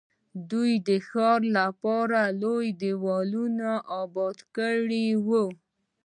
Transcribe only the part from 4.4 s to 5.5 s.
کړي وو.